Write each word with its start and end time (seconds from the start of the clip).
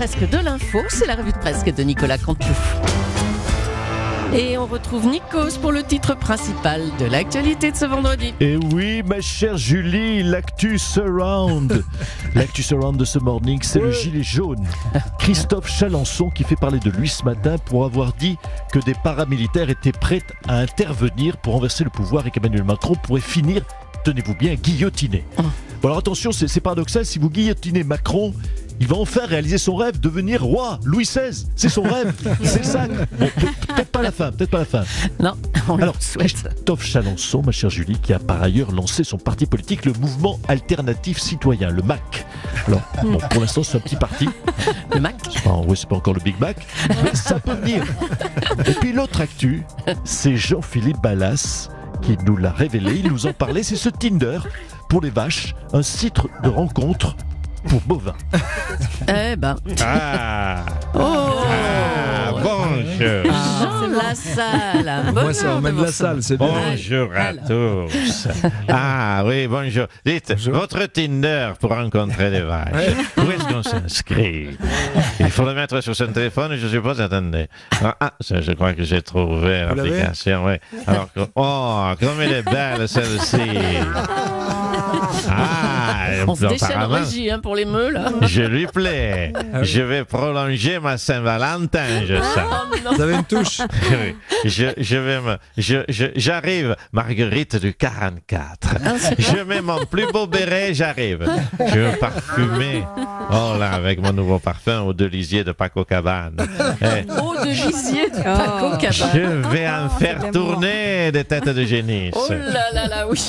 presque 0.00 0.30
de 0.30 0.38
l'info, 0.38 0.78
c'est 0.88 1.06
la 1.06 1.14
revue 1.14 1.30
de 1.30 1.36
presque 1.36 1.74
de 1.74 1.82
Nicolas 1.82 2.16
Cantou. 2.16 2.46
Et 4.32 4.56
on 4.56 4.64
retrouve 4.64 5.06
Nikos 5.06 5.58
pour 5.60 5.72
le 5.72 5.82
titre 5.82 6.16
principal 6.16 6.80
de 6.98 7.04
l'actualité 7.04 7.70
de 7.70 7.76
ce 7.76 7.84
vendredi. 7.84 8.32
Et 8.40 8.56
oui, 8.72 9.02
ma 9.02 9.20
chère 9.20 9.58
Julie, 9.58 10.22
l'actu 10.22 10.78
surround. 10.78 11.84
L'actu 12.34 12.62
surround 12.62 12.96
de 12.96 13.04
ce 13.04 13.18
morning, 13.18 13.58
c'est 13.60 13.80
le 13.80 13.92
gilet 13.92 14.22
jaune. 14.22 14.66
Christophe 15.18 15.68
Chalençon 15.68 16.30
qui 16.30 16.44
fait 16.44 16.56
parler 16.56 16.78
de 16.78 16.90
lui 16.90 17.10
ce 17.10 17.22
matin 17.22 17.56
pour 17.66 17.84
avoir 17.84 18.14
dit 18.14 18.38
que 18.72 18.78
des 18.78 18.94
paramilitaires 18.94 19.68
étaient 19.68 19.92
prêts 19.92 20.22
à 20.48 20.60
intervenir 20.60 21.36
pour 21.36 21.52
renverser 21.52 21.84
le 21.84 21.90
pouvoir 21.90 22.26
et 22.26 22.30
qu'Emmanuel 22.30 22.64
Macron 22.64 22.94
pourrait 22.94 23.20
finir, 23.20 23.64
tenez-vous 24.02 24.34
bien, 24.34 24.54
guillotiné. 24.54 25.26
Bon 25.82 25.88
alors 25.88 25.98
attention, 25.98 26.32
c'est 26.32 26.60
paradoxal, 26.60 27.04
si 27.04 27.18
vous 27.18 27.28
guillotinez 27.28 27.84
Macron, 27.84 28.32
il 28.80 28.86
va 28.86 28.96
enfin 28.96 29.26
réaliser 29.26 29.58
son 29.58 29.76
rêve, 29.76 30.00
devenir 30.00 30.42
roi, 30.42 30.80
Louis 30.84 31.04
XVI. 31.04 31.46
C'est 31.54 31.68
son 31.68 31.82
rêve, 31.82 32.14
c'est 32.42 32.64
ça. 32.64 32.86
Bon, 32.88 33.28
peut-être 33.36 33.90
pas 33.90 34.02
la 34.02 34.10
fin, 34.10 34.32
peut-être 34.32 34.50
pas 34.50 34.60
la 34.60 34.64
fin. 34.64 34.84
Non, 35.20 35.34
on 35.68 35.76
Alors, 35.76 35.94
le 35.94 36.02
souhaite. 36.02 36.42
Christophe 36.42 36.84
Chalençon, 36.84 37.42
ma 37.44 37.52
chère 37.52 37.68
Julie, 37.70 37.98
qui 37.98 38.14
a 38.14 38.18
par 38.18 38.42
ailleurs 38.42 38.72
lancé 38.72 39.04
son 39.04 39.18
parti 39.18 39.44
politique, 39.44 39.84
le 39.84 39.92
Mouvement 39.92 40.40
Alternatif 40.48 41.20
Citoyen, 41.20 41.70
le 41.70 41.82
MAC. 41.82 42.26
Alors, 42.66 42.80
bon, 43.02 43.18
pour 43.18 43.42
l'instant, 43.42 43.62
c'est 43.62 43.76
un 43.76 43.80
petit 43.80 43.96
parti. 43.96 44.28
Le 44.94 45.00
Mac. 45.00 45.16
Enfin, 45.28 45.62
oui, 45.68 45.76
c'est 45.76 45.88
pas 45.88 45.96
encore 45.96 46.14
le 46.14 46.20
Big 46.20 46.38
Mac, 46.40 46.66
mais 47.04 47.14
ça 47.14 47.38
peut 47.38 47.54
venir. 47.54 47.84
Et 48.66 48.72
puis 48.72 48.92
l'autre 48.92 49.20
actu, 49.20 49.62
c'est 50.04 50.36
Jean-Philippe 50.36 51.00
Ballas 51.02 51.68
qui 52.00 52.16
nous 52.24 52.36
l'a 52.36 52.50
révélé. 52.50 53.02
Il 53.04 53.12
nous 53.12 53.26
en 53.26 53.32
parlait. 53.32 53.62
C'est 53.62 53.76
ce 53.76 53.90
Tinder 53.90 54.38
pour 54.88 55.02
les 55.02 55.10
vaches, 55.10 55.54
un 55.72 55.82
site 55.82 56.16
de 56.42 56.48
rencontre 56.48 57.14
pour 57.68 57.80
bovins. 57.82 58.14
Eh 59.08 59.34
ben. 59.36 59.56
Ah, 59.82 60.64
Oh 60.94 60.98
ah, 61.46 62.32
bonjour. 62.32 63.24
Jean 63.24 63.86
Lassalle. 63.88 65.12
Moi, 65.12 65.32
ça 65.34 65.56
emmène 65.56 65.80
la 65.80 65.90
salle, 65.90 66.22
c'est 66.22 66.36
bien. 66.36 66.46
Bonjour 66.48 67.08
à 67.16 67.32
tous. 67.34 68.28
Ah 68.68 69.22
oui, 69.24 69.46
bonjour. 69.48 69.86
Dites, 70.04 70.32
votre 70.50 70.84
Tinder 70.86 71.50
pour 71.60 71.70
rencontrer 71.70 72.30
des 72.30 72.40
vaches, 72.42 72.94
où 73.16 73.22
est-ce 73.30 73.44
qu'on 73.52 73.62
s'inscrit? 73.62 74.56
Il 75.18 75.30
faut 75.30 75.44
le 75.44 75.54
mettre 75.54 75.80
sur 75.80 75.96
son 75.96 76.08
téléphone, 76.08 76.56
je 76.56 76.68
suppose. 76.68 77.00
Attendez. 77.00 77.48
Ah, 77.82 77.96
ah, 78.00 78.12
ça, 78.20 78.40
je 78.40 78.52
crois 78.52 78.74
que 78.74 78.84
j'ai 78.84 79.02
trouvé 79.02 79.60
l'application. 79.62 80.44
Oui. 80.46 80.54
Alors, 80.86 81.08
que- 81.12 81.20
oh, 81.34 81.90
comme 81.98 82.20
elle 82.20 82.32
est 82.32 82.42
belle 82.42 82.86
celle-ci. 82.88 83.38
Ah, 85.28 86.06
On 86.26 86.34
se 86.34 86.46
déchaîne 86.46 86.78
en 86.82 86.88
régie 86.88 87.30
hein, 87.30 87.38
pour 87.40 87.49
les 87.54 87.64
meules. 87.64 88.00
je 88.22 88.42
lui 88.42 88.66
plais. 88.66 89.32
Ah. 89.52 89.62
Je 89.62 89.80
vais 89.82 90.04
prolonger 90.04 90.78
ma 90.80 90.96
Saint-Valentin, 90.98 92.04
je 92.06 92.16
sens. 92.16 92.38
Oh 92.72 92.76
non. 92.84 92.92
Vous 92.94 93.02
avez 93.02 93.14
une 93.14 93.24
touche 93.24 93.60
Oui, 93.90 94.16
je, 94.44 94.66
je 94.76 94.96
vais 94.96 95.20
me, 95.20 95.36
je, 95.56 95.76
je- 95.88 96.12
j'arrive, 96.16 96.76
Marguerite 96.92 97.56
du 97.56 97.74
44. 97.74 98.68
Je 99.18 99.42
mets 99.42 99.60
mon 99.60 99.84
plus 99.86 100.06
beau 100.12 100.26
béret, 100.26 100.74
j'arrive. 100.74 101.26
Je 101.58 101.78
veux 101.78 101.96
parfumer. 101.98 102.84
Oh 103.32 103.54
là, 103.58 103.72
avec 103.72 104.00
mon 104.00 104.12
nouveau 104.12 104.38
parfum 104.38 104.80
au 104.80 104.92
delisier 104.92 105.44
de 105.44 105.52
Paco 105.52 105.84
Cabane. 105.84 106.36
Eh, 106.82 107.02
Eau 107.20 107.34
de 107.34 107.50
de 107.50 108.22
Paco 108.22 108.76
Cabane. 108.78 109.10
je 109.14 109.48
vais 109.50 109.68
en 109.68 109.88
faire 109.90 110.30
tourner 110.32 111.12
des 111.12 111.24
têtes 111.24 111.48
de 111.48 111.64
génisse. 111.64 112.14
Oh 112.16 112.26
là 112.30 112.72
là 112.72 112.86
là, 112.88 113.08
oui. 113.08 113.20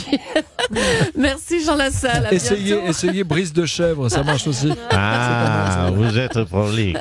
Merci 1.18 1.64
Jean 1.66 1.76
Lassalle. 1.76 2.28
À 2.28 2.34
essayez, 2.34 2.78
essayez 2.88 3.24
brise 3.24 3.52
de 3.54 3.66
chèvre, 3.66 4.10
ça 4.12 4.24
marche 4.24 4.48
aussi. 4.48 4.72
Ah, 4.92 5.90
vous 5.94 6.18
êtes 6.18 6.44
prolixe. 6.44 7.00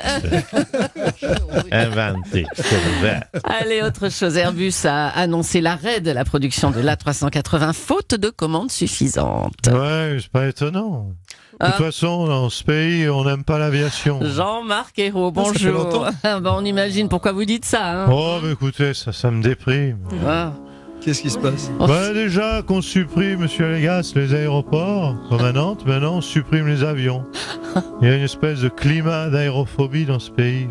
Inventé, 1.72 2.46
c'est 2.54 2.76
vrai. 3.00 3.20
Allez, 3.44 3.82
autre 3.82 4.10
chose. 4.10 4.36
Airbus 4.36 4.72
a 4.84 5.08
annoncé 5.08 5.60
l'arrêt 5.60 6.00
de 6.00 6.10
la 6.10 6.24
production 6.24 6.70
de 6.70 6.80
l'A380 6.80 7.72
faute 7.72 8.14
de 8.14 8.30
commandes 8.30 8.70
suffisantes. 8.70 9.54
Ouais, 9.70 10.16
c'est 10.20 10.30
pas 10.30 10.46
étonnant. 10.48 11.08
De 11.52 11.66
Ah. 11.66 11.72
toute 11.72 11.84
façon, 11.86 12.26
dans 12.26 12.48
ce 12.48 12.64
pays, 12.64 13.08
on 13.10 13.24
n'aime 13.24 13.44
pas 13.44 13.58
l'aviation. 13.58 14.20
Jean-Marc 14.22 14.98
Hérault, 14.98 15.32
Ah, 15.36 15.44
ça 15.44 15.52
fait 15.52 15.70
bonjour. 15.70 15.84
longtemps. 15.84 16.04
Ah, 16.24 16.40
bah, 16.40 16.54
on 16.56 16.64
imagine 16.64 17.08
pourquoi 17.08 17.32
vous 17.32 17.44
dites 17.44 17.64
ça. 17.66 18.04
Hein. 18.04 18.06
Oh, 18.10 18.36
mais 18.42 18.52
écoutez, 18.52 18.94
ça, 18.94 19.12
ça 19.12 19.30
me 19.30 19.42
déprime. 19.42 19.98
Ah. 20.26 20.52
Qu'est-ce 21.00 21.22
qui 21.22 21.30
se 21.30 21.38
passe 21.38 21.70
Oh. 21.80 21.86
Bah, 21.86 22.12
déjà 22.12 22.62
qu'on 22.62 22.82
supprime, 22.82 23.40
monsieur 23.40 23.72
Légas, 23.72 24.12
les 24.14 24.34
aéroports, 24.34 25.16
comme 25.28 25.40
à 25.40 25.52
Nantes, 25.52 25.86
maintenant 25.86 26.16
on 26.16 26.20
supprime 26.20 26.66
les 26.66 26.84
avions. 26.84 27.24
Il 28.02 28.08
y 28.08 28.10
a 28.10 28.16
une 28.16 28.22
espèce 28.24 28.60
de 28.60 28.68
climat 28.68 29.28
d'aérophobie 29.30 30.04
dans 30.04 30.18
ce 30.18 30.30
pays. 30.30 30.68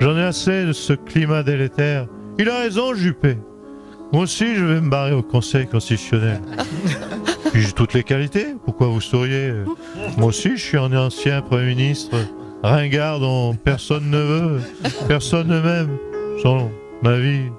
J'en 0.00 0.16
ai 0.16 0.22
assez 0.22 0.64
de 0.64 0.72
ce 0.72 0.92
climat 0.92 1.42
délétère. 1.42 2.06
Il 2.38 2.48
a 2.48 2.60
raison, 2.60 2.94
Juppé. 2.94 3.36
Moi 4.12 4.22
aussi, 4.22 4.54
je 4.54 4.64
vais 4.64 4.80
me 4.80 4.88
barrer 4.88 5.12
au 5.12 5.22
Conseil 5.22 5.66
constitutionnel. 5.66 6.40
Puis 7.52 7.62
j'ai 7.62 7.72
toutes 7.72 7.94
les 7.94 8.04
qualités. 8.04 8.54
Pourquoi 8.64 8.86
vous 8.86 9.00
souriez 9.00 9.52
Moi 10.16 10.28
aussi, 10.28 10.56
je 10.56 10.62
suis 10.62 10.78
un 10.78 10.92
ancien 10.96 11.42
Premier 11.42 11.74
ministre 11.74 12.16
ringard 12.62 13.20
dont 13.20 13.54
personne 13.54 14.08
ne 14.10 14.18
veut, 14.18 14.60
personne 15.08 15.48
ne 15.48 15.60
m'aime. 15.60 15.96
Sans 16.42 16.70
ma 17.02 17.16
vie, 17.16 17.50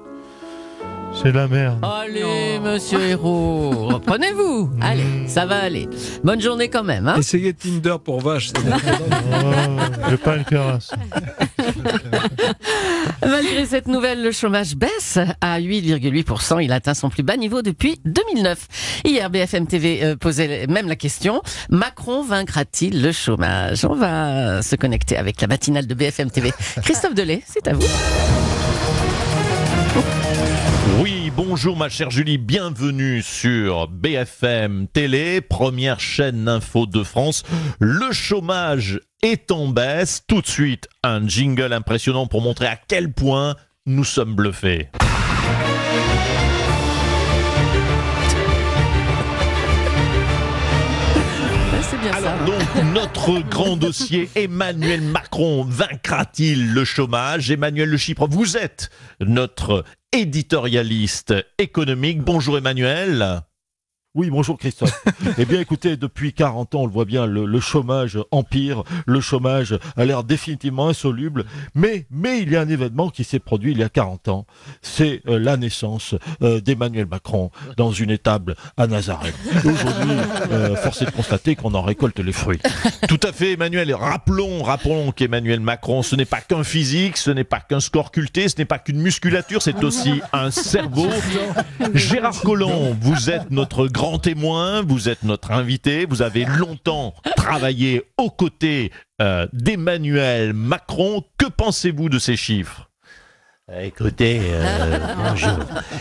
c'est 1.13 1.31
la 1.31 1.47
merde. 1.47 1.83
Allez, 1.83 2.59
monsieur 2.59 3.01
Hérault, 3.01 3.87
reprenez-vous. 3.87 4.71
Allez, 4.81 5.27
ça 5.27 5.45
va 5.45 5.59
aller. 5.59 5.87
Bonne 6.23 6.41
journée 6.41 6.69
quand 6.69 6.83
même. 6.83 7.07
Hein. 7.07 7.15
Essayez 7.17 7.53
Tinder 7.53 7.95
pour 8.03 8.21
vache. 8.21 8.49
c'est. 8.49 8.59
Oh, 9.31 9.81
j'ai 10.09 10.17
pas 10.17 10.35
le 10.35 10.43
cœur 10.43 10.67
à 10.67 10.79
ça. 10.79 10.95
Malgré 13.25 13.65
cette 13.65 13.87
nouvelle, 13.87 14.23
le 14.23 14.31
chômage 14.31 14.75
baisse 14.75 15.19
à 15.41 15.59
8,8%. 15.59 16.63
Il 16.63 16.71
atteint 16.71 16.93
son 16.93 17.09
plus 17.09 17.23
bas 17.23 17.37
niveau 17.37 17.61
depuis 17.61 17.99
2009. 18.05 18.67
Hier, 19.05 19.29
BFM 19.29 19.67
TV 19.67 20.03
euh, 20.03 20.15
posait 20.15 20.67
même 20.67 20.87
la 20.87 20.95
question 20.95 21.41
Macron 21.69 22.23
vaincra-t-il 22.23 23.01
le 23.01 23.11
chômage? 23.11 23.85
On 23.85 23.95
va 23.95 24.61
se 24.61 24.75
connecter 24.75 25.17
avec 25.17 25.41
la 25.41 25.47
matinale 25.47 25.87
de 25.87 25.93
BFM 25.93 26.31
TV. 26.31 26.51
Christophe 26.83 27.13
Delay, 27.13 27.41
c'est 27.45 27.67
à 27.67 27.73
vous. 27.73 27.87
Bonjour 31.41 31.77
ma 31.77 31.87
chère 31.87 32.11
Julie, 32.11 32.37
bienvenue 32.37 33.21
sur 33.21 33.87
BFM 33.87 34.87
Télé, 34.89 35.39
première 35.39 36.01
chaîne 36.01 36.43
d'info 36.43 36.85
de 36.85 37.01
France. 37.01 37.43
Le 37.79 38.11
chômage 38.11 38.99
est 39.21 39.49
en 39.49 39.69
baisse. 39.69 40.21
Tout 40.27 40.41
de 40.41 40.47
suite, 40.47 40.89
un 41.01 41.25
jingle 41.25 41.71
impressionnant 41.71 42.27
pour 42.27 42.41
montrer 42.41 42.65
à 42.65 42.75
quel 42.75 43.13
point 43.13 43.55
nous 43.85 44.03
sommes 44.03 44.35
bluffés. 44.35 44.89
Ouais, 51.71 51.81
C'est 51.81 52.01
bien 52.01 52.11
ça. 52.11 52.33
Alors 52.33 52.45
donc, 52.45 52.83
notre 52.93 53.39
grand 53.49 53.77
dossier, 53.77 54.29
Emmanuel 54.35 55.01
Macron 55.01 55.63
vaincra-t-il 55.63 56.73
le 56.73 56.83
chômage? 56.83 57.49
Emmanuel 57.49 57.87
Le 57.87 57.95
Chypre, 57.95 58.27
vous 58.27 58.57
êtes 58.57 58.89
notre 59.21 59.85
éditorialiste 60.11 61.33
économique. 61.57 62.21
Bonjour 62.21 62.57
Emmanuel. 62.57 63.41
Oui, 64.15 64.31
bonjour 64.31 64.57
Christophe. 64.57 65.03
eh 65.37 65.45
bien 65.45 65.59
écoutez, 65.59 65.95
depuis 65.95 66.33
40 66.33 66.73
ans, 66.73 66.81
on 66.81 66.85
le 66.87 66.91
voit 66.91 67.05
bien, 67.05 67.27
le, 67.27 67.45
le 67.45 67.59
chômage 67.59 68.17
empire, 68.31 68.81
le 69.05 69.21
chômage 69.21 69.77
a 69.97 70.03
l'air 70.03 70.23
définitivement 70.23 70.87
insoluble, 70.87 71.45
mais, 71.75 72.07
mais 72.09 72.41
il 72.41 72.51
y 72.51 72.55
a 72.55 72.61
un 72.61 72.69
événement 72.69 73.09
qui 73.09 73.23
s'est 73.23 73.37
produit 73.37 73.71
il 73.71 73.77
y 73.77 73.83
a 73.83 73.89
40 73.89 74.29
ans, 74.29 74.47
c'est 74.81 75.21
euh, 75.27 75.37
la 75.37 75.57
naissance 75.57 76.15
euh, 76.41 76.59
d'Emmanuel 76.59 77.05
Macron 77.05 77.51
dans 77.77 77.91
une 77.91 78.09
étable 78.09 78.55
à 78.77 78.87
Nazareth. 78.87 79.35
Et 79.63 79.67
Aujourd'hui, 79.67 80.17
euh, 80.51 80.75
force 80.75 81.03
est 81.03 81.05
de 81.05 81.11
constater 81.11 81.55
qu'on 81.55 81.75
en 81.75 81.83
récolte 81.83 82.17
les 82.17 82.33
fruits. 82.33 82.59
Tout 83.07 83.19
à 83.21 83.31
fait, 83.31 83.53
Emmanuel. 83.53 83.93
Rappelons, 83.93 84.63
rappelons 84.63 85.11
qu'Emmanuel 85.11 85.59
Macron, 85.59 86.01
ce 86.01 86.15
n'est 86.15 86.25
pas 86.25 86.41
qu'un 86.41 86.63
physique, 86.63 87.15
ce 87.15 87.29
n'est 87.29 87.43
pas 87.43 87.59
qu'un 87.59 87.79
score 87.79 88.09
culté, 88.09 88.49
ce 88.49 88.57
n'est 88.57 88.65
pas 88.65 88.79
qu'une 88.79 89.01
musculature, 89.01 89.61
c'est 89.61 89.83
aussi 89.83 90.19
un 90.33 90.49
cerveau. 90.49 91.09
Gérard 91.93 92.41
Collomb, 92.41 92.97
vous 92.99 93.29
êtes 93.29 93.51
notre 93.51 93.85
grand 93.85 93.98
témoin, 94.21 94.81
vous 94.81 95.09
êtes 95.09 95.23
notre 95.23 95.51
invité, 95.51 96.05
vous 96.05 96.21
avez 96.21 96.45
longtemps 96.45 97.13
travaillé 97.35 98.03
aux 98.17 98.29
côtés 98.29 98.91
euh, 99.21 99.47
d'Emmanuel 99.51 100.53
Macron. 100.53 101.23
Que 101.37 101.47
pensez-vous 101.47 102.09
de 102.09 102.17
ces 102.17 102.37
chiffres? 102.37 102.89
Écoutez, 103.77 104.41
euh, 104.45 104.97
bonjour. 105.29 105.59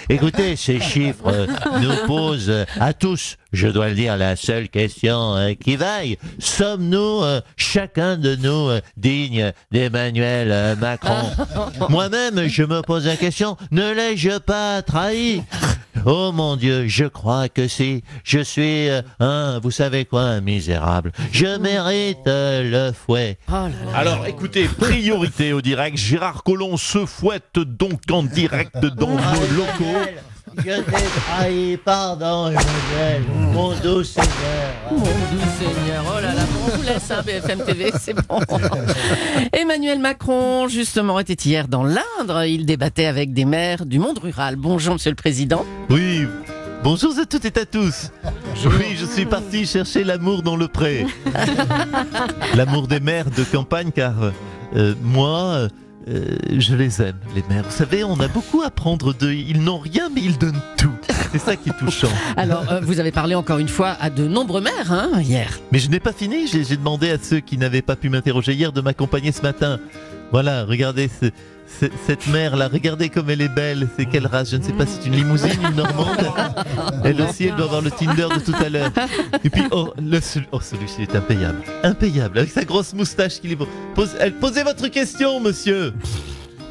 Écoutez, 0.08 0.56
ces 0.56 0.80
chiffres 0.80 1.26
euh, 1.26 1.46
nous 1.80 2.06
posent 2.06 2.48
euh, 2.48 2.64
à 2.80 2.94
tous, 2.94 3.36
je 3.52 3.68
dois 3.68 3.88
le 3.88 3.94
dire, 3.94 4.16
la 4.16 4.36
seule 4.36 4.68
question 4.70 5.54
qui 5.60 5.76
vaille. 5.76 6.18
Sommes-nous, 6.38 7.20
chacun 7.56 8.16
de 8.16 8.36
nous, 8.36 8.70
dignes 8.96 9.52
d'Emmanuel 9.70 10.76
Macron? 10.78 11.30
Moi-même, 11.90 12.48
je 12.48 12.62
me 12.62 12.80
pose 12.80 13.06
la 13.06 13.16
question, 13.16 13.56
ne 13.70 13.92
l'ai-je 13.92 14.38
pas 14.38 14.80
trahi? 14.82 15.42
Oh 16.06 16.32
mon 16.32 16.56
Dieu, 16.56 16.86
je 16.88 17.04
crois 17.04 17.48
que 17.48 17.68
si 17.68 18.02
je 18.24 18.40
suis 18.40 18.88
euh, 18.88 19.02
un, 19.20 19.58
vous 19.60 19.70
savez 19.70 20.04
quoi, 20.04 20.22
un 20.22 20.40
misérable, 20.40 21.12
je 21.32 21.58
mérite 21.58 22.26
euh, 22.26 22.88
le 22.88 22.92
fouet. 22.92 23.38
Oh 23.48 23.52
là 23.52 23.68
là. 23.68 23.96
Alors 23.96 24.26
écoutez, 24.26 24.64
priorité 24.66 25.52
au 25.52 25.60
direct. 25.60 25.96
Gérard 25.96 26.42
Collomb 26.42 26.76
se 26.76 27.06
fouette 27.06 27.58
donc 27.58 28.00
en 28.10 28.22
direct 28.22 28.78
dans 28.78 29.08
nos 29.08 29.56
locaux. 29.56 30.10
Je 30.58 30.64
t'ai 30.64 30.82
trahi, 30.82 31.76
pardon, 31.76 32.48
Emmanuel, 32.48 33.22
mon 33.52 33.70
doux 33.80 34.02
Seigneur. 34.02 34.28
Mon 34.90 34.98
doux 34.98 35.48
Seigneur, 35.58 36.04
oh 36.08 36.20
là 36.20 36.34
là, 36.34 36.42
on 36.66 36.76
vous 36.76 36.82
laisse, 36.82 37.10
hein, 37.10 37.22
BFM 37.24 37.64
TV, 37.64 37.92
c'est 38.00 38.14
bon. 38.14 38.40
Emmanuel 39.52 40.00
Macron, 40.00 40.66
justement, 40.68 41.20
était 41.20 41.34
hier 41.34 41.68
dans 41.68 41.84
l'Indre. 41.84 42.44
Il 42.44 42.66
débattait 42.66 43.06
avec 43.06 43.32
des 43.32 43.44
maires 43.44 43.86
du 43.86 43.98
monde 43.98 44.18
rural. 44.18 44.56
Bonjour, 44.56 44.94
Monsieur 44.94 45.10
le 45.10 45.16
Président. 45.16 45.64
Oui, 45.90 46.26
bonjour 46.82 47.12
à 47.18 47.24
toutes 47.24 47.44
et 47.44 47.58
à 47.58 47.64
tous. 47.64 48.10
Oui, 48.64 48.96
je 48.98 49.06
suis 49.06 49.26
parti 49.26 49.64
chercher 49.64 50.02
l'amour 50.02 50.42
dans 50.42 50.56
le 50.56 50.66
pré. 50.66 51.06
l'amour 52.56 52.88
des 52.88 53.00
mères 53.00 53.30
de 53.30 53.44
campagne, 53.44 53.92
car 53.94 54.14
euh, 54.76 54.94
moi, 55.02 55.68
euh, 56.08 56.36
je 56.56 56.74
les 56.74 57.02
aime, 57.02 57.16
les 57.34 57.42
mères. 57.48 57.64
Vous 57.64 57.76
savez, 57.76 58.02
on 58.04 58.18
a 58.20 58.28
beaucoup 58.28 58.62
à 58.62 58.70
prendre 58.70 59.12
d'eux. 59.12 59.32
Ils 59.32 59.62
n'ont 59.62 59.78
rien, 59.78 60.08
mais 60.14 60.22
ils 60.22 60.38
donnent 60.38 60.60
tout. 60.76 60.92
C'est 61.32 61.38
ça 61.38 61.56
qui 61.56 61.68
est 61.68 61.78
touchant. 61.78 62.08
Alors, 62.36 62.70
euh, 62.72 62.80
vous 62.80 63.00
avez 63.00 63.12
parlé 63.12 63.34
encore 63.34 63.58
une 63.58 63.68
fois 63.68 63.96
à 64.00 64.08
de 64.08 64.26
nombreux 64.26 64.60
maires, 64.60 64.92
hein, 64.92 65.10
hier. 65.20 65.58
Mais 65.72 65.78
je 65.78 65.90
n'ai 65.90 66.00
pas 66.00 66.12
fini. 66.12 66.46
J'ai 66.46 66.64
j'ai 66.64 66.76
demandé 66.76 67.10
à 67.10 67.18
ceux 67.18 67.40
qui 67.40 67.58
n'avaient 67.58 67.82
pas 67.82 67.96
pu 67.96 68.08
m'interroger 68.08 68.54
hier 68.54 68.72
de 68.72 68.80
m'accompagner 68.80 69.32
ce 69.32 69.42
matin. 69.42 69.78
Voilà, 70.32 70.64
regardez 70.64 71.08
ce- 71.08 71.30
ce- 71.80 71.90
cette 72.06 72.26
mère-là. 72.28 72.68
Regardez 72.72 73.08
comme 73.08 73.30
elle 73.30 73.40
est 73.40 73.48
belle. 73.48 73.88
C'est 73.96 74.06
quelle 74.06 74.26
race 74.26 74.50
Je 74.50 74.56
ne 74.56 74.62
sais 74.62 74.72
pas 74.72 74.84
si 74.86 74.98
c'est 75.00 75.06
une 75.08 75.16
limousine, 75.16 75.58
une 75.70 75.76
normande. 75.76 76.16
Elle 77.04 77.20
aussi, 77.22 77.44
elle 77.46 77.54
doit 77.56 77.66
avoir 77.66 77.80
le 77.82 77.90
Tinder 77.90 78.26
de 78.34 78.40
tout 78.40 78.54
à 78.62 78.68
l'heure. 78.68 78.90
Et 79.44 79.50
puis, 79.50 79.62
oh, 79.70 79.92
le, 80.00 80.20
oh, 80.52 80.60
celui-ci 80.60 81.02
est 81.02 81.14
impayable. 81.16 81.62
Impayable. 81.82 82.38
Avec 82.38 82.50
sa 82.50 82.64
grosse 82.64 82.92
moustache 82.92 83.40
qu'il 83.40 83.52
est 83.52 83.56
beau. 83.56 83.68
Pose- 83.94 84.16
elle- 84.20 84.34
posez 84.34 84.62
votre 84.64 84.88
question, 84.88 85.40
monsieur. 85.40 85.92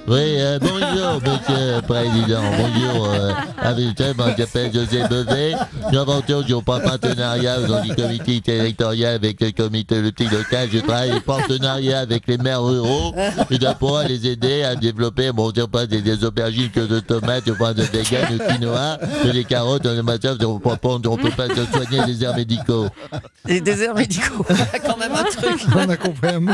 Oui, 0.09 0.39
euh, 0.39 0.57
bonjour, 0.61 1.19
monsieur 1.19 1.75
le 1.75 1.81
président. 1.81 2.41
Bonjour, 2.57 3.07
euh, 3.07 3.33
invité, 3.61 4.13
moi 4.17 4.27
j'appelle 4.37 4.71
José 4.73 5.03
Bevet. 5.09 5.53
J'invente 5.91 6.25
sur 6.47 6.59
un 6.59 6.79
partenariat 6.79 7.59
dans 7.59 7.83
le 7.83 7.93
comité 7.93 8.39
territorial 8.39 9.15
avec 9.15 9.41
le 9.41 9.51
comité 9.51 10.01
local. 10.01 10.69
Je 10.71 10.79
travaille 10.79 11.11
en 11.11 11.19
partenariat 11.19 11.99
avec 11.99 12.25
les 12.27 12.37
maires 12.37 12.63
ruraux 12.63 13.13
et 13.51 13.57
de 13.57 13.73
pouvoir 13.73 14.07
les 14.07 14.27
aider 14.27 14.63
à 14.63 14.77
développer, 14.77 15.33
bon, 15.33 15.51
je 15.53 15.63
pas, 15.63 15.85
des, 15.85 16.01
des 16.01 16.23
aubergines 16.23 16.71
que 16.71 16.79
de 16.79 17.01
tomates, 17.01 17.43
je 17.45 17.51
prends 17.51 17.73
de 17.73 17.83
vegan, 17.83 18.25
de 18.31 18.37
quinoa, 18.37 18.99
de 19.25 19.31
des 19.31 19.43
carottes, 19.43 19.83
de 19.83 20.01
matin, 20.01 20.37
on 20.41 20.57
peut 20.57 20.77
pas, 20.77 20.89
on 20.89 21.17
peut 21.17 21.31
pas 21.31 21.47
se 21.49 21.65
soigner 21.65 22.05
des 22.05 22.23
airs 22.23 22.35
médicaux. 22.35 22.87
Les 23.45 23.59
déserts 23.59 23.95
médicaux, 23.95 24.45
quand 24.85 24.97
même 24.97 25.11
un 25.11 25.23
truc. 25.23 25.65
On 25.75 25.89
a 25.89 25.97
compris 25.97 26.29
un 26.29 26.39
mot. 26.39 26.51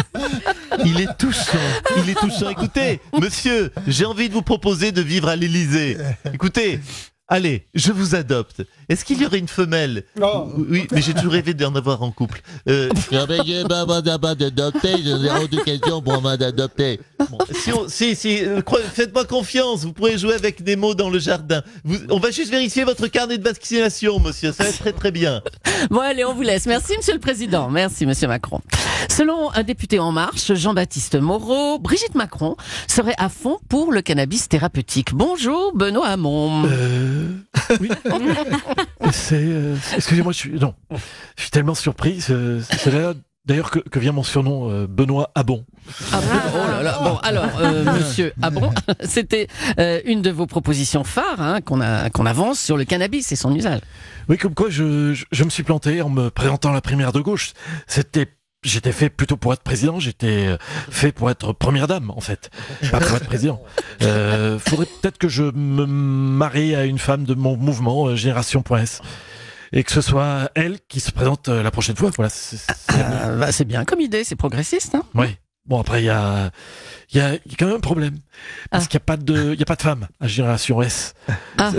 Il 0.85 1.01
est 1.01 1.17
touchant. 1.17 1.57
Il 1.97 2.09
est 2.09 2.15
touchant. 2.15 2.49
Écoutez, 2.49 2.99
monsieur, 3.19 3.71
j'ai 3.87 4.05
envie 4.05 4.29
de 4.29 4.33
vous 4.33 4.41
proposer 4.41 4.91
de 4.91 5.01
vivre 5.01 5.29
à 5.29 5.35
l'Élysée. 5.35 5.97
Écoutez. 6.33 6.79
Allez, 7.29 7.65
je 7.73 7.93
vous 7.93 8.15
adopte. 8.15 8.63
Est-ce 8.89 9.05
qu'il 9.05 9.21
y 9.21 9.25
aurait 9.25 9.39
une 9.39 9.47
femelle 9.47 10.03
Oui, 10.57 10.85
mais 10.91 11.01
j'ai 11.01 11.13
toujours 11.13 11.31
rêvé 11.31 11.53
d'en 11.53 11.73
avoir 11.73 12.03
en 12.03 12.11
couple. 12.11 12.41
Euh, 12.67 12.89
non, 13.13 13.25
mais 13.29 13.37
je 13.45 14.33
d'adopter, 14.35 14.95
je 15.03 15.17
zéro 15.17 15.47
de 15.47 15.59
question 15.61 16.01
pour 16.01 16.21
moi 16.21 16.35
d'adopter. 16.35 16.99
Bon, 17.31 17.37
si, 17.53 17.71
on- 17.71 17.87
si, 17.87 18.15
si, 18.17 18.43
euh, 18.43 18.61
croyez- 18.61 18.83
faites-moi 18.93 19.23
confiance, 19.23 19.83
vous 19.83 19.93
pourrez 19.93 20.17
jouer 20.17 20.33
avec 20.33 20.63
des 20.63 20.75
mots 20.75 20.93
dans 20.95 21.09
le 21.09 21.17
jardin. 21.17 21.63
Vous- 21.85 21.97
on 22.09 22.19
va 22.19 22.29
juste 22.29 22.51
vérifier 22.51 22.83
votre 22.83 23.07
carnet 23.07 23.37
de 23.37 23.43
vaccination, 23.43 24.19
monsieur, 24.19 24.51
ça 24.51 24.63
va 24.63 24.69
être 24.69 24.79
très 24.79 24.91
très 24.93 25.11
bien. 25.11 25.41
Bon, 25.89 25.99
allez, 26.01 26.25
on 26.25 26.33
vous 26.33 26.41
laisse. 26.41 26.65
Merci, 26.65 26.93
Monsieur 26.97 27.13
le 27.13 27.19
Président. 27.19 27.69
Merci, 27.69 28.05
Monsieur 28.05 28.27
Macron. 28.27 28.59
Selon 29.09 29.51
un 29.53 29.63
député 29.63 29.97
En 29.99 30.11
Marche, 30.11 30.53
Jean-Baptiste 30.53 31.15
Moreau, 31.15 31.79
Brigitte 31.79 32.15
Macron 32.15 32.55
serait 32.87 33.15
à 33.17 33.29
fond 33.29 33.59
pour 33.69 33.91
le 33.93 34.01
cannabis 34.01 34.49
thérapeutique. 34.49 35.13
Bonjour, 35.13 35.71
Benoît 35.75 36.07
Hamon. 36.07 36.65
Euh, 36.65 37.12
oui. 37.81 37.89
c'est. 39.11 39.35
euh, 39.35 39.75
Excusez-moi, 39.95 40.31
je 40.33 40.37
suis. 40.37 40.51
Non. 40.59 40.73
Je 41.35 41.41
suis 41.41 41.51
tellement 41.51 41.75
surpris. 41.75 42.21
C'est 42.21 42.61
c'est 42.61 42.91
là, 42.91 43.13
d'ailleurs, 43.45 43.71
que, 43.71 43.79
que 43.79 43.99
vient 43.99 44.11
mon 44.11 44.23
surnom, 44.23 44.69
euh, 44.69 44.87
Benoît 44.87 45.31
Abon. 45.35 45.65
Ah 46.11 46.21
bon, 46.21 46.27
oh 46.55 46.67
là 46.71 46.81
là. 46.83 46.99
Bon, 47.03 47.17
alors, 47.17 47.49
euh, 47.59 47.83
monsieur, 47.97 48.33
ah 48.41 48.49
bon, 48.49 48.71
c'était 49.03 49.47
euh, 49.79 49.99
une 50.05 50.21
de 50.21 50.29
vos 50.31 50.45
propositions 50.47 51.03
phares 51.03 51.41
hein, 51.41 51.61
qu'on 51.61 51.81
a 51.81 52.09
qu'on 52.09 52.25
avance 52.25 52.59
sur 52.59 52.77
le 52.77 52.85
cannabis 52.85 53.31
et 53.31 53.35
son 53.35 53.53
usage. 53.53 53.81
Oui, 54.29 54.37
comme 54.37 54.53
quoi, 54.53 54.69
je, 54.69 55.13
je, 55.13 55.25
je 55.31 55.43
me 55.43 55.49
suis 55.49 55.63
planté 55.63 56.01
en 56.01 56.09
me 56.09 56.29
présentant 56.29 56.69
à 56.69 56.73
la 56.73 56.81
primaire 56.81 57.11
de 57.11 57.19
gauche. 57.19 57.53
C'était. 57.87 58.27
J'étais 58.63 58.91
fait 58.93 59.09
plutôt 59.09 59.35
pour 59.37 59.51
être 59.53 59.61
président, 59.63 59.99
j'étais 59.99 60.47
euh, 60.47 60.57
fait 60.89 61.11
pour 61.11 61.29
être 61.29 61.51
première 61.53 61.87
dame, 61.87 62.09
en 62.11 62.21
fait, 62.21 62.49
pas 62.91 62.99
pour 62.99 63.17
être 63.17 63.25
président. 63.25 63.61
Euh, 64.01 64.57
faudrait 64.59 64.85
peut-être 65.01 65.17
que 65.17 65.27
je 65.27 65.43
me 65.43 65.85
marie 65.85 66.73
à 66.75 66.85
une 66.85 66.97
femme 66.99 67.25
de 67.25 67.33
mon 67.33 67.57
mouvement, 67.57 68.07
euh, 68.07 68.15
Génération.s, 68.15 69.01
et 69.73 69.83
que 69.83 69.91
ce 69.91 70.01
soit 70.01 70.49
elle 70.55 70.79
qui 70.87 70.99
se 71.01 71.11
présente 71.11 71.49
euh, 71.49 71.61
la 71.61 71.71
prochaine 71.71 71.95
fois. 71.97 72.09
Voilà, 72.15 72.29
c'est- 72.29 72.65
Ah, 72.89 73.35
bah, 73.37 73.51
c'est 73.51 73.65
bien 73.65 73.83
comme 73.85 73.99
idée, 74.01 74.23
c'est 74.23 74.35
progressiste. 74.37 74.95
Hein 74.95 75.03
Oui. 75.15 75.35
Bon, 75.65 75.79
après, 75.79 76.01
il 76.01 76.05
y 76.05 76.09
a, 76.09 76.51
il 77.11 77.17
y, 77.17 77.19
y 77.19 77.23
a 77.23 77.37
quand 77.57 77.67
même 77.67 77.75
un 77.77 77.79
problème. 77.79 78.17
Parce 78.69 78.85
Ah. 78.85 78.87
qu'il 78.87 78.97
n'y 78.97 79.01
a, 79.03 79.05
pas 79.05 79.17
de- 79.17 79.53
il 79.53 79.59
y 79.59 79.63
a 79.63 79.65
pas 79.65 79.75
de 79.77 79.81
femmes 79.81 80.07
à 80.19 80.27
Génération 80.27 80.81
S. 80.81 81.13
Ah. 81.57 81.71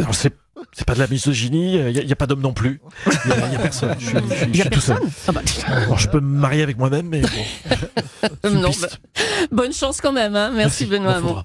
C'est 0.72 0.86
pas 0.86 0.94
de 0.94 0.98
la 1.00 1.06
misogynie, 1.06 1.74
il 1.74 1.84
n'y 1.92 1.98
a, 1.98 2.02
il 2.02 2.08
y 2.08 2.12
a 2.12 2.16
pas 2.16 2.26
d'homme 2.26 2.40
non 2.40 2.52
plus. 2.52 2.80
Il 3.06 3.12
n'y 3.50 3.56
a, 3.56 3.58
a 3.58 3.62
personne. 3.62 3.94
Je 3.98 4.06
suis, 4.06 4.16
je 4.16 4.44
Il 4.46 4.56
y 4.56 4.60
a 4.60 4.64
je 4.64 4.68
suis 4.68 4.70
tout 4.70 4.80
seul. 4.80 4.98
personne. 4.98 5.10
Ah 5.28 5.32
bah, 5.32 5.40
Alors, 5.76 5.98
je 5.98 6.08
peux 6.08 6.20
me 6.20 6.38
marier 6.38 6.62
avec 6.62 6.78
moi-même, 6.78 7.06
mais 7.08 7.20
bon. 7.22 8.50
non, 8.50 8.70
bah, 8.80 8.88
bonne 9.52 9.72
chance 9.72 10.00
quand 10.00 10.12
même. 10.12 10.36
Hein. 10.36 10.52
Merci, 10.54 10.86
Benoît 10.86 11.14
Hamon. 11.14 11.28
faudra. 11.28 11.44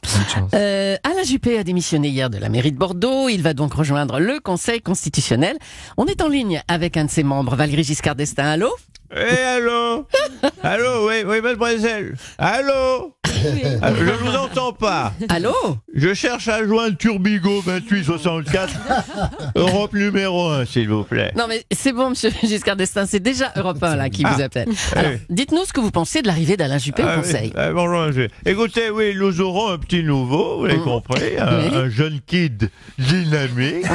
Euh, 0.53 0.95
Alain 1.03 1.23
Juppé 1.23 1.57
a 1.59 1.63
démissionné 1.63 2.09
hier 2.09 2.29
de 2.29 2.37
la 2.37 2.49
mairie 2.49 2.71
de 2.71 2.77
Bordeaux. 2.77 3.29
Il 3.29 3.41
va 3.41 3.53
donc 3.53 3.73
rejoindre 3.73 4.19
le 4.19 4.39
Conseil 4.39 4.81
constitutionnel. 4.81 5.57
On 5.97 6.05
est 6.05 6.21
en 6.21 6.27
ligne 6.29 6.61
avec 6.67 6.97
un 6.97 7.05
de 7.05 7.09
ses 7.11 7.23
membres, 7.23 7.55
Valérie 7.55 7.83
Giscard 7.83 8.15
d'Estaing. 8.15 8.49
Allô? 8.51 8.75
Eh 9.15 9.43
allô? 9.43 10.05
Allô, 10.63 11.07
oui, 11.07 11.23
oui, 11.25 11.41
mademoiselle 11.41 12.15
Allô? 12.37 13.15
Ah, 13.81 13.91
Je 13.97 14.03
ne 14.03 14.11
vous 14.11 14.35
entends 14.35 14.73
pas. 14.73 15.13
Allô 15.29 15.53
Je 15.93 16.13
cherche 16.13 16.47
à 16.47 16.65
joindre 16.65 16.97
Turbigo 16.97 17.61
2864, 17.65 18.73
Europe 19.55 19.93
numéro 19.93 20.49
1, 20.49 20.65
s'il 20.65 20.89
vous 20.89 21.03
plaît. 21.03 21.31
Non 21.37 21.45
mais 21.47 21.63
c'est 21.71 21.93
bon, 21.93 22.09
monsieur 22.09 22.29
Giscard 22.43 22.75
d'Estaing, 22.75 23.05
c'est 23.05 23.19
déjà 23.19 23.51
Europe 23.55 23.81
1 23.81 23.95
là 23.95 24.09
qui 24.09 24.23
vous 24.23 24.29
Ah. 24.39 24.43
appelle. 24.43 24.69
Alors, 24.95 25.11
Oui. 25.11 25.17
dites-nous 25.29 25.65
ce 25.65 25.73
que 25.73 25.79
vous 25.79 25.91
pensez 25.91 26.21
de 26.21 26.27
l'arrivée 26.27 26.57
d'Alain 26.57 26.77
Juppé 26.77 27.03
Ah 27.05 27.13
au 27.13 27.17
oui, 27.21 27.23
Conseil. 27.23 27.53
ah, 27.55 27.71
bonjour, 27.71 28.01
monsieur. 28.07 28.27
Écoutez, 28.45 28.89
oui, 28.89 29.13
nous 29.17 29.41
aurons 29.41 29.69
un 29.71 29.77
petit 29.77 30.03
nouveau, 30.03 30.57
vous 30.59 30.65
l'avez 30.65 30.79
Mhm. 30.79 30.83
compris, 30.85 31.37
un, 31.39 31.59
Oui. 31.59 31.75
un 31.75 31.89
jeune 31.89 32.19
kid 32.25 32.69
dynamique 32.97 33.85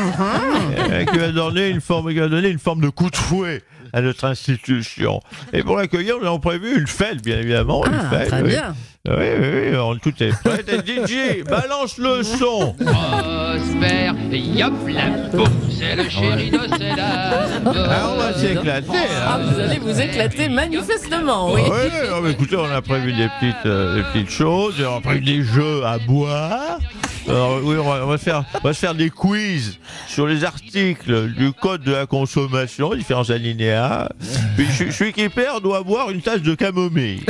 euh, 0.91 1.05
qui 1.05 1.19
va 1.19 1.29
donner 1.29 1.69
une 1.69 1.81
forme, 1.81 2.11
qui 2.11 2.19
va 2.19 2.29
donner 2.29 2.49
une 2.49 2.59
forme 2.59 2.81
de 2.81 2.89
coup 2.89 3.11
de 3.11 3.17
fouet 3.17 3.63
à 3.93 4.01
notre 4.01 4.25
institution. 4.25 5.21
Et 5.53 5.63
pour 5.63 5.77
l'accueillir, 5.77 6.17
nous 6.21 6.27
avons 6.27 6.41
prévu 6.41 6.79
une 6.79 6.87
fête, 6.87 7.23
bien 7.23 7.39
évidemment. 7.39 7.85
une 7.87 7.93
Ah, 7.95 8.11
fête, 8.11 8.29
très 8.29 8.43
oui. 8.43 8.49
bien. 8.51 8.75
Oui, 9.07 9.17
oui, 9.39 9.49
oui, 9.71 9.77
on- 9.77 9.97
tout 9.99 10.15
est 10.23 10.33
prêt. 10.43 10.65
Et 10.67 10.79
DJ, 10.79 11.43
balance 11.45 11.99
le 11.99 12.23
son. 12.23 12.73
Prosper, 12.73 14.13
yop 14.33 14.73
la 14.89 15.11
boum, 15.31 15.47
c'est 15.71 15.95
le 15.95 16.09
chéri 16.09 16.51
de 16.51 16.59
Céla. 16.79 17.31
Ah, 17.67 18.09
on 18.11 18.17
va 18.17 18.33
s'éclater. 18.33 18.89
Ah, 19.27 19.35
hein. 19.35 19.41
vous 19.45 19.61
allez 19.61 19.79
vous 19.79 20.01
éclater 20.01 20.49
manifestement, 20.49 21.53
oui. 21.53 21.61
Oui, 21.67 22.09
non, 22.11 22.23
mais 22.23 22.31
écoutez, 22.31 22.57
on 22.57 22.65
a 22.65 22.81
prévu 22.81 23.13
des 23.13 23.29
petites, 23.39 23.67
euh, 23.67 23.97
des 23.97 24.03
petites 24.05 24.31
choses, 24.31 24.77
on 24.81 24.97
a 24.97 25.01
prévu 25.03 25.21
des 25.21 25.43
jeux 25.43 25.85
à 25.85 25.99
boire. 25.99 26.79
Alors, 27.28 27.61
oui, 27.62 27.76
on 27.78 27.85
va, 27.88 28.04
on 28.04 28.07
va 28.09 28.19
se 28.19 28.25
faire, 28.25 28.45
on 28.54 28.59
va 28.69 28.75
se 28.75 28.78
faire 28.78 28.95
des 28.95 29.09
quiz 29.11 29.78
sur 30.09 30.26
les 30.26 30.45
articles 30.45 31.28
du 31.33 31.52
code 31.52 31.83
de 31.83 31.93
la 31.93 32.07
consommation, 32.07 32.95
différents 32.95 33.31
alinéas. 33.31 34.09
Puis 34.57 34.66
je- 34.71 34.90
celui 34.90 35.12
qui 35.12 35.28
perd 35.31 35.62
doit 35.62 35.83
boire 35.83 36.11
une 36.11 36.21
tasse 36.21 36.43
de 36.43 36.54
camomille. 36.54 37.23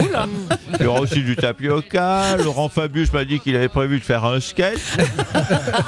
Il 0.80 0.84
y 0.84 0.86
aura 0.86 1.00
aussi 1.00 1.22
du 1.22 1.36
tapioca. 1.36 2.36
Laurent 2.38 2.68
Fabius 2.68 3.12
m'a 3.12 3.24
dit 3.24 3.38
qu'il 3.38 3.54
avait 3.54 3.68
prévu 3.68 4.00
de 4.00 4.04
faire 4.04 4.24
un 4.24 4.40
sketch, 4.40 4.80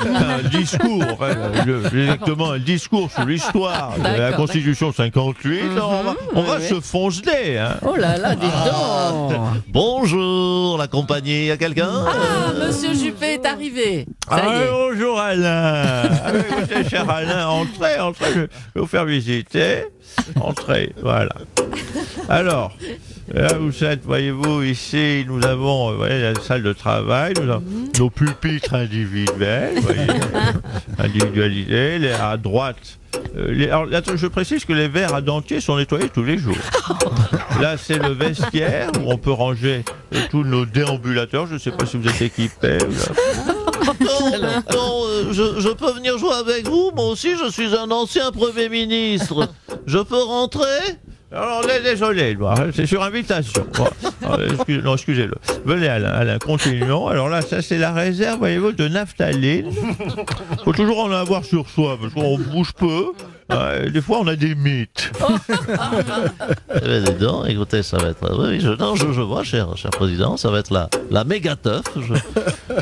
un 0.04 0.48
discours, 0.48 1.02
enfin, 1.12 1.34
le- 1.66 1.84
exactement 1.86 2.52
un 2.52 2.58
discours 2.58 3.10
sur 3.10 3.25
l'histoire 3.25 3.94
de 3.98 4.18
la 4.20 4.32
Constitution 4.32 4.92
58. 4.92 5.62
Alors, 5.72 5.92
on 5.92 6.02
va, 6.04 6.14
on 6.34 6.42
va 6.42 6.56
oui, 6.58 6.62
oui. 6.62 6.68
se 6.76 6.80
fonceler. 6.80 7.58
Hein. 7.58 7.76
Oh 7.84 7.96
là 7.96 8.16
là, 8.16 8.34
dis 8.36 8.46
donc 8.46 9.32
Bonjour, 9.68 10.78
la 10.78 10.86
compagnie, 10.86 11.46
y 11.46 11.50
a 11.50 11.56
quelqu'un? 11.56 11.90
Ah, 12.06 12.52
monsieur 12.66 12.94
Juppé 12.94 13.34
est 13.34 13.46
arrivé. 13.46 13.95
Ça 14.28 14.44
y 14.44 14.62
est. 14.62 14.70
bonjour 14.70 15.18
Alain. 15.18 16.02
Ah, 16.24 16.32
écoutez, 16.36 16.88
cher 16.88 17.08
Alain, 17.08 17.46
entrez, 17.48 17.98
entrez, 18.00 18.26
je 18.34 18.40
vais 18.40 18.48
vous 18.76 18.86
faire 18.86 19.04
visiter. 19.04 19.84
Entrez, 20.40 20.92
voilà. 21.02 21.34
Alors, 22.28 22.76
là 23.32 23.48
vous 23.58 23.84
êtes, 23.84 24.04
voyez-vous, 24.04 24.62
ici 24.62 25.24
nous 25.28 25.44
avons 25.44 25.94
voyez, 25.96 26.20
la 26.32 26.34
salle 26.40 26.62
de 26.62 26.72
travail, 26.72 27.34
nous 27.40 27.50
avons 27.50 27.62
nos 27.98 28.10
pupitres 28.10 28.74
individuels, 28.74 29.78
voyez, 29.80 30.06
individualisés, 30.98 31.98
les- 31.98 32.12
à 32.12 32.36
droite. 32.36 32.98
euh, 33.36 33.52
les- 33.52 33.66
alors, 33.70 33.86
je 34.14 34.26
précise 34.26 34.64
que 34.64 34.72
les 34.72 34.88
verres 34.88 35.14
à 35.14 35.20
dentier 35.20 35.60
sont 35.60 35.76
nettoyés 35.76 36.08
tous 36.08 36.24
les 36.24 36.38
jours. 36.38 36.56
Là, 37.60 37.76
c'est 37.78 37.98
le 37.98 38.10
vestiaire 38.12 38.90
où 39.00 39.10
on 39.10 39.16
peut 39.18 39.32
ranger 39.32 39.82
euh, 40.14 40.18
tous 40.30 40.44
nos 40.44 40.66
déambulateurs. 40.66 41.46
Je 41.46 41.54
ne 41.54 41.58
sais 41.58 41.70
pas 41.70 41.86
si 41.86 41.96
vous 41.96 42.06
êtes 42.08 42.20
équipés. 42.20 42.78
là. 42.78 43.45
Euh, 44.76 45.32
je, 45.32 45.60
je 45.60 45.68
peux 45.70 45.92
venir 45.92 46.18
jouer 46.18 46.32
avec 46.34 46.66
vous 46.68 46.90
Moi 46.94 47.06
aussi, 47.08 47.30
je 47.42 47.50
suis 47.50 47.74
un 47.76 47.90
ancien 47.90 48.30
Premier 48.32 48.68
ministre. 48.68 49.48
Je 49.86 49.98
peux 49.98 50.22
rentrer? 50.22 50.64
Alors, 51.32 51.62
dé- 51.62 51.80
désolé, 51.82 52.36
c'est 52.74 52.86
sur 52.86 53.02
invitation. 53.02 53.66
Bon, 53.76 53.86
excuse- 54.52 54.82
non, 54.82 54.94
excusez-le. 54.94 55.34
Venez, 55.64 55.88
Alain, 55.88 56.10
Alain, 56.12 56.38
continuons. 56.38 57.08
Alors 57.08 57.28
là, 57.28 57.42
ça, 57.42 57.62
c'est 57.62 57.78
la 57.78 57.92
réserve, 57.92 58.38
voyez-vous, 58.38 58.72
de 58.72 58.88
naphtaline. 58.88 59.70
faut 60.64 60.72
toujours 60.72 61.00
en 61.00 61.10
avoir 61.10 61.44
sur 61.44 61.68
soi, 61.68 61.98
parce 62.00 62.12
qu'on 62.14 62.38
bouge 62.38 62.72
peu. 62.72 63.06
Et 63.50 63.90
des 63.90 64.00
fois, 64.00 64.18
on 64.20 64.26
a 64.26 64.36
des 64.36 64.54
mythes. 64.54 65.10
Eh 66.74 66.80
ben, 66.80 67.04
dis 67.04 67.24
donc, 67.24 67.48
écoutez, 67.48 67.82
ça 67.82 67.96
va 67.98 68.08
être. 68.08 68.18
Oui, 68.38 68.46
oui, 68.50 68.60
je, 68.60 68.68
non, 68.70 68.94
je, 68.96 69.12
je 69.12 69.20
vois, 69.20 69.42
cher, 69.44 69.68
cher 69.76 69.90
président, 69.90 70.36
ça 70.36 70.50
va 70.50 70.58
être 70.58 70.72
la, 70.72 70.88
la 71.10 71.24
méga 71.24 71.56
teuf. 71.56 71.82
Je, 71.96 72.14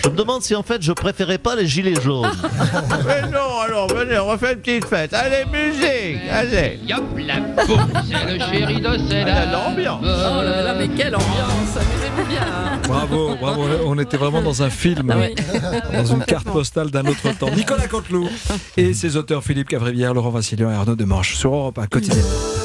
je 0.02 0.08
me 0.08 0.16
demande 0.16 0.42
si 0.42 0.54
en 0.54 0.62
fait 0.62 0.82
je 0.82 0.92
préférais 0.92 1.38
pas 1.38 1.54
les 1.54 1.66
gilets 1.66 2.00
jaunes. 2.00 2.30
Mais 3.06 3.22
non, 3.30 3.60
alors, 3.66 3.86
venez, 3.88 4.18
on 4.18 4.26
va 4.26 4.38
faire 4.38 4.52
une 4.52 4.60
petite 4.60 4.84
fête. 4.86 5.12
Allez, 5.14 5.44
musique 5.52 6.20
Allez 6.30 6.80
Yop 6.86 7.04
la 7.18 7.40
boum, 7.40 7.80
c'est 8.08 8.32
le 8.32 8.38
chéri 8.38 8.80
de 8.80 8.86
Ah, 8.88 9.08
Cédar. 9.08 9.52
l'ambiance. 9.52 10.00
Oh 10.02 10.42
là 10.42 10.62
là, 10.62 10.74
mais 10.74 10.88
quelle 10.88 11.14
ambiance 11.14 11.76
Amusez-vous 11.76 12.26
bien. 12.28 12.78
Bravo, 12.88 13.36
bravo. 13.40 13.64
On 13.86 13.98
était 13.98 14.16
vraiment 14.16 14.42
dans 14.42 14.62
un 14.62 14.70
film, 14.70 15.10
Ah 15.12 15.16
oui. 15.20 15.34
dans 15.96 16.04
une 16.04 16.24
carte 16.24 16.46
postale 16.48 16.90
d'un 16.90 17.04
autre 17.06 17.30
temps. 17.38 17.50
Nicolas 17.54 17.86
Canteloup 17.86 18.28
et 18.76 18.92
ses 18.94 19.16
auteurs 19.16 19.42
Philippe 19.44 19.68
Cavrivière, 19.68 20.14
Laurent 20.14 20.30
Vassilian 20.30 20.53
et 20.60 20.74
Arnaud 20.74 20.96
Demanche 20.96 21.34
sur 21.34 21.54
Europe 21.54 21.78
1 21.78 21.86
quotidien. 21.86 22.63